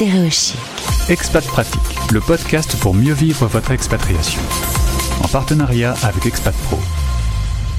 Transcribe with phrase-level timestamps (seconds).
[0.00, 0.56] Stéréochic.
[1.10, 4.40] Expat Pratique, le podcast pour mieux vivre votre expatriation.
[5.22, 6.78] En partenariat avec Expat Pro.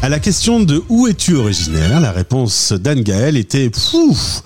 [0.03, 4.43] À la question de où es-tu originaire, la réponse d'Anne Gaël était pouf.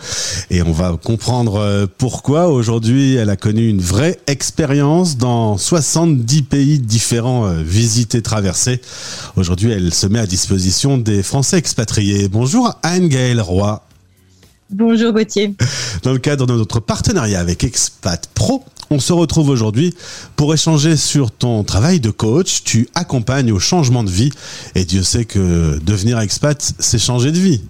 [0.49, 6.43] Et on va comprendre euh, pourquoi aujourd'hui elle a connu une vraie expérience dans 70
[6.43, 8.79] pays différents euh, visités, traversés.
[9.35, 12.29] Aujourd'hui, elle se met à disposition des Français expatriés.
[12.29, 13.83] Bonjour Anne Gaël Roy.
[14.71, 15.53] Bonjour Gauthier.
[16.03, 19.93] Dans le cadre de notre partenariat avec Expat Pro, on se retrouve aujourd'hui
[20.35, 22.63] pour échanger sur ton travail de coach.
[22.63, 24.31] Tu accompagnes au changement de vie
[24.73, 27.61] et Dieu sait que devenir expat, c'est changer de vie.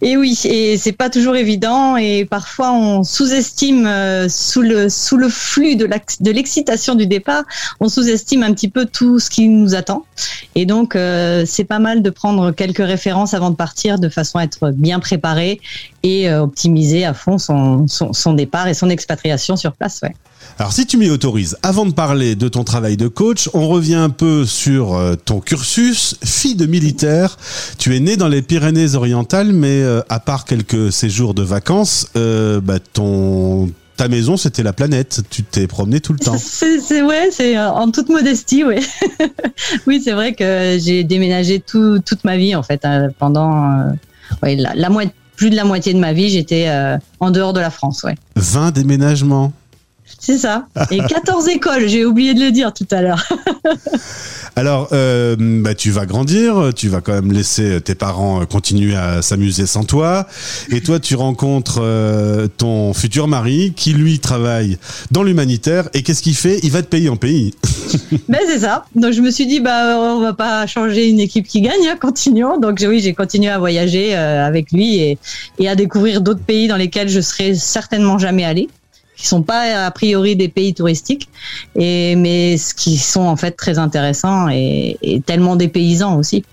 [0.00, 5.16] Et oui, et c'est pas toujours évident et parfois on sous-estime euh, sous le sous
[5.16, 7.44] le flux de l'excitation du départ,
[7.80, 10.04] on sous-estime un petit peu tout ce qui nous attend.
[10.54, 14.38] Et donc euh, c'est pas mal de prendre quelques références avant de partir de façon
[14.38, 15.60] à être bien préparé
[16.02, 20.00] et euh, optimiser à fond son, son, son départ et son expatriation sur place.
[20.02, 20.14] Ouais.
[20.58, 23.94] Alors si tu m'y autorises, avant de parler de ton travail de coach, on revient
[23.94, 26.16] un peu sur euh, ton cursus.
[26.24, 27.38] Fille de militaire,
[27.78, 32.60] tu es née dans les Pyrénées-Orientales, mais euh, à part quelques séjours de vacances, euh,
[32.60, 35.20] bah, ton ta maison, c'était la planète.
[35.30, 36.36] Tu t'es promené tout le temps.
[36.38, 38.80] C'est ouais, c'est en toute modestie, ouais.
[39.86, 42.86] oui, c'est vrai que j'ai déménagé toute ma vie en fait
[43.18, 43.92] pendant
[44.42, 44.90] la, la
[45.36, 46.68] plus de la moitié de ma vie, j'étais
[47.20, 48.14] en dehors de la France, ouais.
[48.36, 49.52] 20 déménagements.
[50.18, 50.66] C'est ça.
[50.90, 53.26] Et 14 écoles, j'ai oublié de le dire tout à l'heure.
[54.56, 59.22] Alors, euh, bah, tu vas grandir, tu vas quand même laisser tes parents continuer à
[59.22, 60.26] s'amuser sans toi.
[60.70, 64.78] Et toi, tu rencontres euh, ton futur mari qui, lui, travaille
[65.10, 65.88] dans l'humanitaire.
[65.94, 66.60] Et qu'est-ce qu'il fait?
[66.62, 67.54] Il va te payer en pays.
[68.28, 68.84] ben, c'est ça.
[68.94, 71.96] Donc, je me suis dit, bah, on va pas changer une équipe qui gagne, hein,
[72.00, 72.58] continuons.
[72.60, 75.18] Donc, oui, j'ai continué à voyager euh, avec lui et,
[75.58, 78.68] et à découvrir d'autres pays dans lesquels je serais certainement jamais allée
[79.22, 81.28] qui sont pas a priori des pays touristiques,
[81.76, 86.44] et mais ce qui sont en fait très intéressants et, tellement des paysans aussi.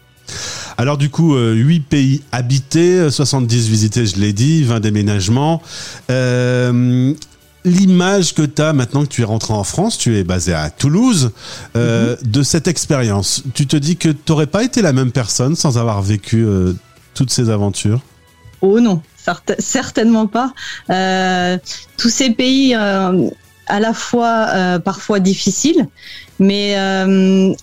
[0.78, 5.64] Alors du coup, 8 euh, pays habités, 70 visités, je l'ai dit, 20 déménagements.
[6.12, 7.14] Euh,
[7.66, 10.70] l'image que tu as maintenant que tu es rentré en France, tu es basé à
[10.70, 11.32] Toulouse,
[11.76, 12.32] euh, mhm.
[12.32, 15.80] de cette expérience, tu te dis que tu n'aurais pas été la même personne sans
[15.80, 16.46] avoir vécu
[17.16, 18.02] toutes ces aventures?
[18.62, 19.02] Oh non,
[19.59, 20.53] certainement pas.
[20.90, 21.57] Euh,
[21.97, 23.30] tous ces pays euh,
[23.69, 25.88] à la fois euh, parfois difficiles,
[26.40, 26.75] mais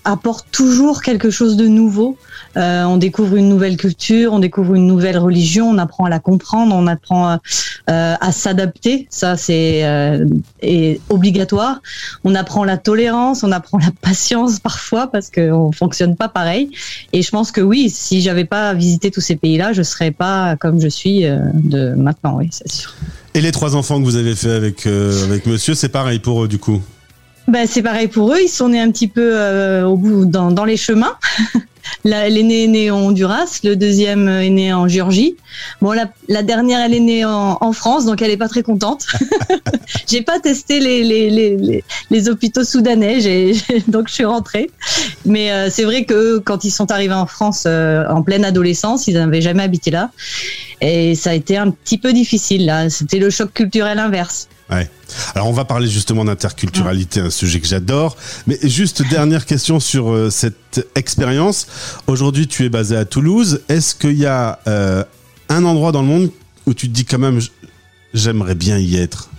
[0.05, 2.15] apportent toujours quelque chose de nouveau.
[2.55, 6.75] on découvre une nouvelle culture, on découvre une nouvelle religion, on apprend à la comprendre,
[6.75, 7.39] on apprend
[7.87, 9.07] à s'adapter.
[9.09, 9.83] Ça, c'est
[11.09, 11.81] obligatoire.
[12.23, 16.69] On apprend la tolérance, on apprend la patience parfois parce qu'on fonctionne pas pareil.
[17.13, 20.55] Et je pense que oui, si j'avais pas visité tous ces pays-là, je serais pas
[20.57, 22.37] comme je suis de maintenant.
[22.37, 22.93] Oui, c'est sûr.
[23.37, 26.47] Et les trois enfants que vous avez fait avec, euh, monsieur, c'est pareil pour eux
[26.47, 26.81] du coup?
[27.47, 28.39] Ben, c'est pareil pour eux.
[28.41, 31.13] Ils sont nés un petit peu euh, au bout dans les chemins.
[32.03, 35.35] L'aîné est né en Honduras, le deuxième est né en Géorgie.
[35.81, 38.63] Bon, la, la dernière, elle est née en, en, France, donc elle est pas très
[38.63, 39.05] contente.
[40.07, 43.19] j'ai pas testé les, les, les, les hôpitaux soudanais,
[43.87, 44.69] donc je suis rentrée.
[45.25, 49.07] Mais euh, c'est vrai que quand ils sont arrivés en France euh, en pleine adolescence,
[49.07, 50.11] ils n'avaient jamais habité là.
[50.81, 52.89] Et ça a été un petit peu difficile, là.
[52.89, 54.47] C'était le choc culturel inverse.
[54.69, 58.17] Alors on va parler justement d'interculturalité, un sujet que j'adore.
[58.47, 61.67] Mais juste dernière question sur euh, cette expérience.
[62.07, 63.61] Aujourd'hui, tu es basé à Toulouse.
[63.69, 65.03] Est-ce qu'il y a euh,
[65.49, 66.31] un endroit dans le monde
[66.65, 67.39] où tu te dis quand même,
[68.13, 69.29] j'aimerais bien y être?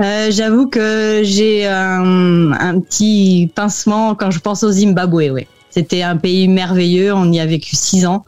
[0.00, 5.30] Euh, J'avoue que j'ai un, un, petit pincement quand je pense au Zimbabwe.
[5.32, 5.46] Oui.
[5.70, 7.12] C'était un pays merveilleux.
[7.12, 8.24] On y a vécu six ans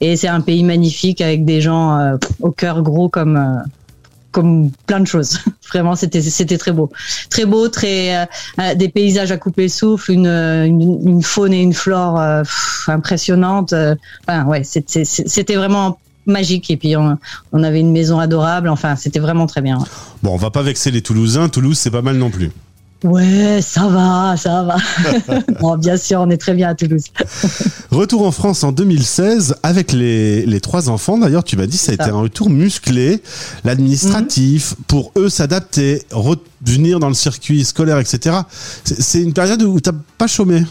[0.00, 3.62] et c'est un pays magnifique avec des gens au cœur gros comme
[4.32, 5.38] comme plein de choses.
[5.72, 6.90] Vraiment, c'était c'était très beau,
[7.30, 8.24] très beau, très euh,
[8.58, 12.42] euh, des paysages à couper le souffle, une, une, faune et une flore euh,
[12.88, 13.72] impressionnantes.
[14.26, 17.18] enfin, ouais, c'était vraiment magique et puis on,
[17.52, 18.68] on, avait une maison adorable.
[18.68, 19.78] Enfin, c'était vraiment très bien.
[20.22, 21.48] Bon, on va pas vexer les Toulousains.
[21.48, 22.50] Toulouse, c'est pas mal non plus.
[23.04, 24.76] Ouais, ça va, ça va.
[25.60, 27.04] bon, bien sûr, on est très bien à Toulouse.
[27.96, 31.18] retour en France en 2016 avec les, les trois enfants.
[31.18, 33.22] D'ailleurs, tu m'as dit ça a été un retour musclé,
[33.64, 34.84] l'administratif, mhm.
[34.86, 38.36] pour eux s'adapter, revenir dans le circuit scolaire, etc.
[38.84, 40.64] C'est une période où tu n'as pas chômé?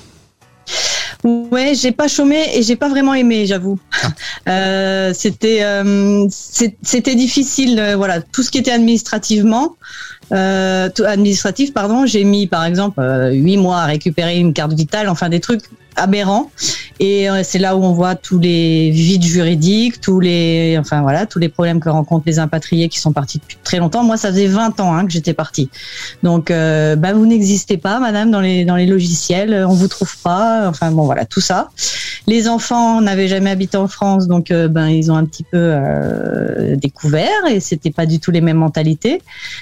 [1.24, 3.80] Ouais, j'ai pas chômé et j'ai pas vraiment aimé, j'avoue.
[4.04, 4.08] Ah.
[4.48, 6.28] Euh, c'était euh,
[6.82, 9.76] c'était difficile, euh, voilà, tout ce qui était administrativement.
[10.32, 13.02] Administratif, pardon, j'ai mis par exemple
[13.32, 15.62] huit mois à récupérer une carte vitale, enfin des trucs
[15.96, 16.52] aberrants.
[17.00, 21.26] Et euh, c'est là où on voit tous les vides juridiques, tous les, enfin voilà,
[21.26, 24.04] tous les problèmes que rencontrent les impatriés qui sont partis depuis très longtemps.
[24.04, 25.70] Moi, ça faisait 20 ans hein, que j'étais partie.
[26.22, 29.66] Donc, euh, bah, vous n'existez pas, madame, dans les dans les logiciels.
[29.68, 30.68] On vous trouve pas.
[30.70, 31.70] Enfin bon, voilà, tout ça.
[32.28, 35.58] Les enfants n'avaient jamais habité en France, donc euh, ben ils ont un petit peu
[35.58, 39.22] euh, découvert et c'était pas du tout les mêmes mentalités.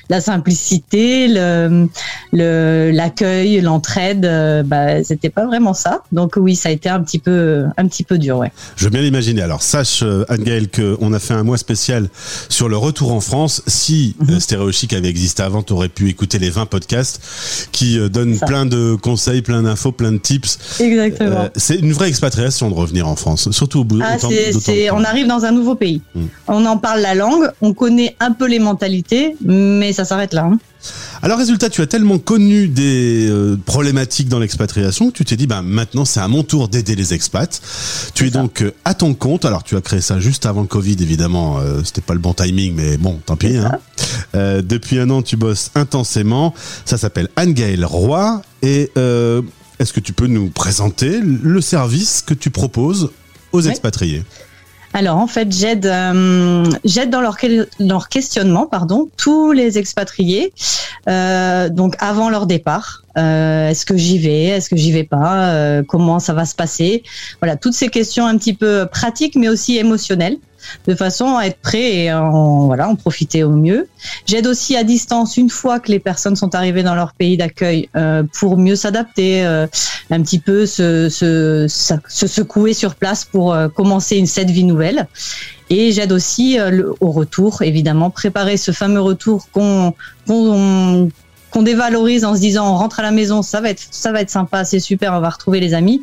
[0.09, 1.87] La simplicité, le
[2.31, 6.03] l'accueil, l'entraide, euh, bah, c'était pas vraiment ça.
[6.11, 8.51] Donc oui, ça a été un petit peu un petit peu dur, ouais.
[8.75, 9.41] Je veux bien l'imaginer.
[9.41, 12.09] Alors sache Anne-Gaëlle qu'on a fait un mois spécial
[12.49, 13.63] sur le retour en France.
[13.67, 17.21] Si mm Chic avait existé avant, tu aurais pu écouter les 20 podcasts
[17.71, 20.59] qui donnent plein de conseils, plein d'infos, plein de tips.
[20.79, 21.49] Exactement.
[21.55, 24.17] c'est une vraie expatriation de revenir en France, surtout au bout ah,
[24.91, 26.01] On arrive dans un nouveau pays.
[26.15, 26.25] Hmm.
[26.47, 30.45] On en parle la langue, on connaît un peu les mentalités, mais ça s'arrête là.
[30.45, 30.59] Hein.
[31.21, 35.47] Alors résultat, tu as tellement connu des euh, problématiques dans l'expatriation que tu t'es dit,
[35.47, 37.61] bah, maintenant c'est à mon tour d'aider les expats.
[38.13, 39.43] Tu es donc euh, à ton compte.
[39.43, 41.59] Alors tu as créé ça juste avant le Covid, évidemment.
[41.59, 43.57] Euh, C'était pas le bon timing, mais bon, tant pis.
[43.57, 43.79] Hein.
[44.33, 46.53] depuis un an, tu bosses intensément.
[46.85, 48.41] Ça s'appelle Anne-Gaëlle Roy.
[48.61, 48.91] Et
[49.79, 53.11] est-ce que tu peux nous présenter le service que tu proposes
[53.51, 54.23] aux expatriés?
[54.93, 57.37] Alors en fait, j'aide euh, j'aide dans leur,
[57.79, 60.51] leur questionnement, pardon, tous les expatriés.
[61.07, 65.83] Euh, donc avant leur départ, euh, est-ce que j'y vais, est-ce que j'y vais pas,
[65.87, 67.03] comment ça va se passer?
[67.39, 70.37] Voilà, toutes ces questions un petit peu pratiques, mais aussi émotionnelles
[70.87, 73.87] de façon à être prêt et en, voilà, en profiter au mieux.
[74.25, 77.89] J'aide aussi à distance une fois que les personnes sont arrivées dans leur pays d'accueil
[77.95, 79.67] euh, pour mieux s'adapter, euh,
[80.09, 84.63] un petit peu se, se, se, secouer sur place pour euh, commencer une cette vie
[84.63, 85.07] nouvelle.
[85.71, 86.57] Et j'aide aussi
[86.99, 89.93] au retour, évidemment, préparer ce fameux retour qu'on
[91.51, 94.21] qu'on dévalorise en se disant on rentre à la maison, ça va être ça va
[94.21, 96.01] être sympa, c'est super, on va retrouver les amis.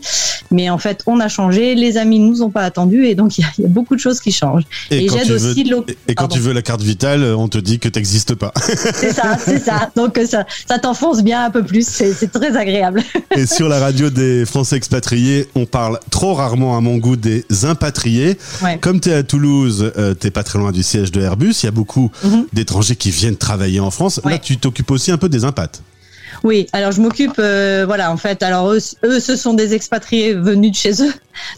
[0.50, 3.38] Mais en fait, on a changé, les amis ne nous ont pas attendus et donc
[3.38, 4.64] il y, a beaucoup de choses qui changent.
[4.90, 7.88] Et, j'aide aussi veux, Et quand tu veux la carte vitale, on te dit que
[7.88, 8.52] tu n'existes pas.
[8.96, 9.90] C'est ça, c'est ça.
[9.96, 13.02] Donc ça, ça t'enfonce bien un peu plus, c'est très agréable.
[13.37, 17.44] Et sur la radio des Français expatriés, on parle trop rarement à mon goût des
[17.64, 18.38] impatriés.
[18.81, 21.54] Comme tu es à Toulouse, euh, tu n'es pas très loin du siège de Airbus,
[21.62, 22.46] il y a beaucoup mhm.
[22.52, 24.20] d'étrangers qui viennent travailler en France.
[24.25, 25.83] Là, tu t'occupes aussi un peu des impats.
[26.46, 30.70] Oui, alors je m'occupe, euh, voilà, en fait, alors eux, ce sont des expatriés venus
[30.70, 31.12] de chez eux,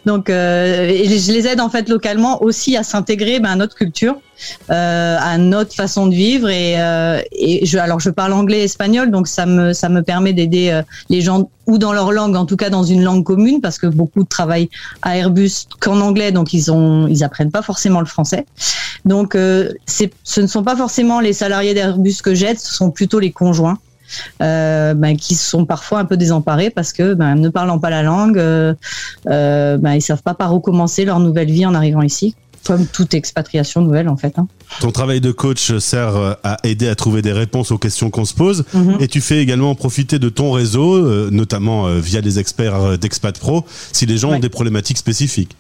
[0.07, 4.19] donc euh, je les aide en fait localement aussi à s'intégrer ben, à notre culture,
[4.71, 6.49] euh, à notre façon de vivre.
[6.49, 6.77] Et,
[7.33, 10.81] et je, alors je parle anglais et espagnol, donc ça me ça me permet d'aider
[11.11, 13.89] les gens ou dans leur langue, en tout cas dans une langue commune, parce que
[13.89, 14.71] beaucoup travaillent
[15.03, 18.47] à Airbus qu'en anglais, donc ils ont ils apprennent pas forcément le français.
[19.05, 19.37] Donc
[19.85, 23.33] c'est ce ne sont pas forcément les salariés d'Airbus que j'aide, ce sont plutôt les
[23.33, 23.79] conjoints
[24.43, 28.03] euh, ben, qui sont parfois un peu désemparés parce que ben, ne parlant pas la
[28.03, 28.75] langue, euh,
[29.29, 32.35] euh, ben, ils savent pas par où commencer leur nouvelle vie en arrivant ici
[32.67, 34.39] comme toute expatriation nouvelle en fait.
[34.39, 34.47] Hein.
[34.81, 38.35] Ton travail de coach sert à aider à trouver des réponses aux questions qu'on se
[38.35, 38.99] pose mhm.
[39.01, 44.05] et tu fais également profiter de ton réseau, notamment via les experts d'Expat Pro, si
[44.05, 45.57] les gens ont des problématiques spécifiques.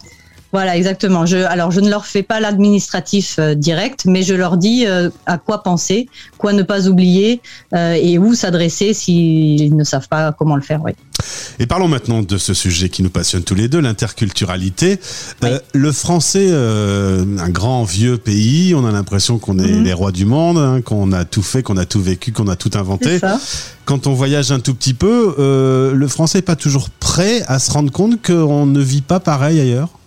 [0.53, 1.27] Voilà, exactement.
[1.27, 5.11] Je, alors, je ne leur fais pas l'administratif euh, direct, mais je leur dis euh,
[5.27, 6.09] à quoi penser,
[6.39, 7.43] quoi ne pas oublier
[7.75, 10.81] euh, et où s'adresser s'ils ne savent pas comment le faire.
[10.83, 10.93] Oui.
[11.59, 14.99] Et parlons maintenant de ce sujet qui nous passionne tous les deux, l'interculturalité.
[15.75, 19.85] le français, un grand vieux pays, on a l'impression qu'on est mhm.
[19.85, 22.57] les rois du monde, hein, qu'on a tout fait, qu'on a tout vécu, qu'on a
[22.57, 23.19] tout inventé.
[23.85, 25.35] Quand on voyage un tout petit peu,
[25.93, 29.61] le français n'est pas toujours prêt à se rendre compte qu'on ne vit pas pareil
[29.61, 29.98] ailleurs?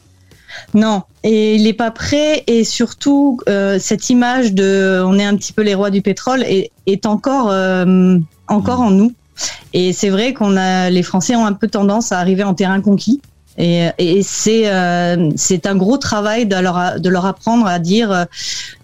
[0.74, 2.44] Non, et il n'est pas prêt.
[2.48, 6.44] Et surtout, euh, cette image de, on est un petit peu les rois du pétrole,
[6.44, 8.18] est, est encore, euh,
[8.48, 9.14] encore en nous.
[9.74, 12.82] Et c'est vrai qu'on a, les Français ont un peu tendance à arriver en terrain
[12.82, 13.22] conquis.
[13.58, 18.28] Et, et c'est euh, c'est un gros travail de leur, de leur apprendre à dire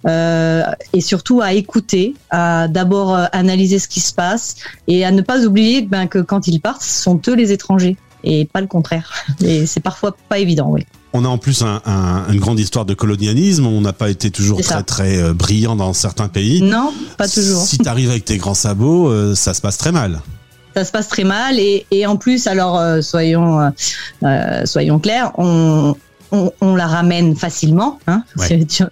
[0.06, 4.56] euh, et surtout à écouter, à d'abord analyser ce qui se passe
[4.90, 7.96] et à ne pas oublier ben, que quand ils partent, ce sont eux les étrangers
[8.26, 9.14] et pas le contraire.
[9.42, 10.86] Et c'est parfois pas évident, oui.
[11.14, 11.82] On a en plus un,
[12.30, 13.66] une grande histoire de colonialisme.
[13.66, 16.62] On n'a pas été toujours très très euh, brillant dans certains pays.
[16.62, 17.62] Non, pas toujours.
[17.62, 20.22] Si tu arrives avec tes grands sabots, euh, ça se passe très mal
[20.76, 23.72] ça se passe très mal et, et en plus alors euh, soyons
[24.66, 25.96] soyons clairs on,
[26.31, 28.24] on, la ramène facilement, hein,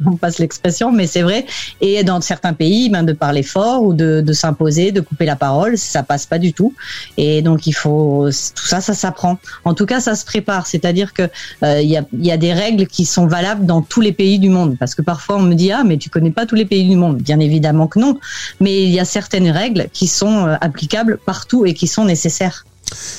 [0.06, 1.46] on passe l'expression, mais c'est vrai.
[1.82, 5.78] Et dans certains pays, ben, de parler fort ou de, s'imposer, de couper la parole,
[5.78, 6.74] ça passe pas du tout.
[7.18, 9.38] Et donc il faut tout ça, ça s'apprend.
[9.64, 10.68] En tout cas, ça se prépare.
[10.68, 11.24] C'est-à-dire que
[11.64, 14.78] euh, il y, a, des règles qui sont valables dans tous les pays du monde.
[14.80, 16.96] Parce que parfois on me dit ah mais tu connais pas tous les pays du
[16.96, 17.18] monde.
[17.18, 18.18] Bien évidemment que non.
[18.60, 22.66] Mais il y a certaines règles qui sont euh, applicables partout et qui sont nécessaires.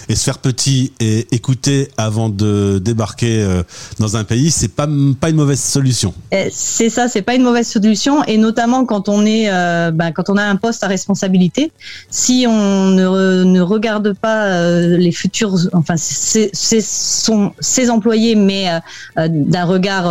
[0.08, 3.62] Et se faire petit et écouter avant de débarquer euh,
[3.98, 4.86] dans un pays, c'est pas
[5.20, 6.14] pas une mauvaise solution.
[6.52, 10.30] C'est ça, c'est pas une mauvaise solution, et notamment quand on est, euh, ben, quand
[10.30, 11.72] on a un poste à responsabilité,
[12.10, 18.68] si on ne, ne regarde pas euh, les futurs, enfin, c'est son ses employés, mais
[19.16, 20.06] d'un regard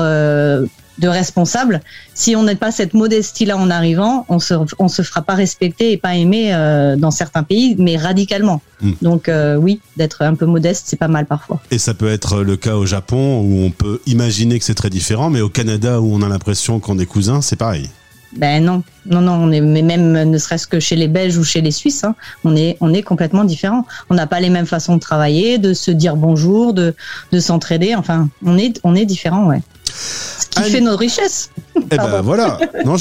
[0.98, 1.82] de responsable.
[2.14, 5.92] Si on n'est pas cette modestie-là en arrivant, on se, on se fera pas respecter
[5.92, 8.62] et pas aimer euh, dans certains pays, mais radicalement.
[8.82, 8.94] Hmm.
[9.02, 11.60] Donc euh, oui, d'être un peu modeste, c'est pas mal parfois.
[11.72, 14.90] Et ça peut être le cas au Japon où on peut imaginer que c'est très
[14.90, 17.90] différent, mais au Canada où on a l'impression qu'on est cousins, c'est pareil.
[18.36, 21.46] Ben non, non, non, on est, mais même ne serait-ce que chez les Belges ou
[21.46, 23.86] chez les Suisses, hein, on est, on est complètement différent.
[24.10, 26.94] On n'a pas les mêmes façons de travailler, de se dire bonjour, de,
[27.32, 27.96] de s'entraider.
[27.96, 29.62] Enfin, on est, on est différent, ouais.
[29.96, 31.50] Ce qui fait nos richesses.
[31.92, 32.60] Eh ben voilà.
[32.86, 32.96] Non,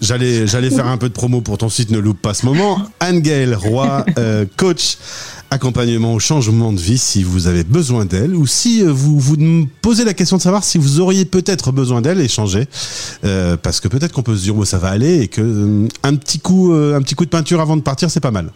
[0.00, 1.90] j'allais, j'allais faire un peu de promo pour ton site.
[1.90, 2.78] Ne loupe pas ce moment.
[3.00, 4.98] Anne-Gaëlle Roy, euh, coach
[5.50, 9.66] accompagnement au changement de vie si vous avez besoin d'elle ou si euh, vous vous
[9.80, 12.68] posez la question de savoir si vous auriez peut-être besoin d'elle et changer
[13.24, 16.14] euh, parce que peut-être qu'on peut se dire bon ça va aller et que un
[16.16, 18.50] petit coup un petit coup de peinture avant de partir c'est pas mal.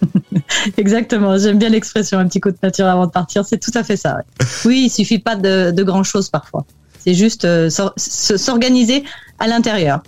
[0.78, 3.84] Exactement, j'aime bien l'expression un petit coup de peinture avant de partir, c'est tout à
[3.84, 4.18] fait ça.
[4.64, 6.64] Oui, il suffit pas de, de grand chose parfois.
[7.04, 9.04] C'est juste euh, s'organiser
[9.38, 10.02] à l'intérieur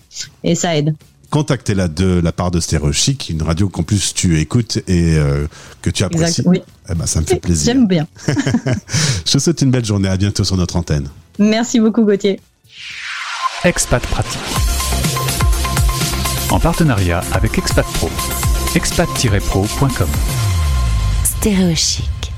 [0.45, 0.95] et ça aide.
[1.31, 5.47] Contactez-la de la part de Stéréo Chic, une radio qu'en plus tu écoutes et euh,
[5.81, 6.43] que tu apprécies.
[6.45, 6.61] oui.
[6.91, 7.73] Eh ben, ça me fait plaisir.
[7.73, 8.07] J'aime bien.
[8.27, 10.09] Je vous souhaite une belle journée.
[10.09, 11.09] À bientôt sur notre antenne.
[11.39, 12.41] Merci beaucoup, Gauthier.
[13.63, 14.41] Expat Pratique.
[16.51, 18.11] En partenariat avec Expat Pro.
[18.75, 20.09] expat-pro.com.
[21.25, 22.05] Stéréo Chic.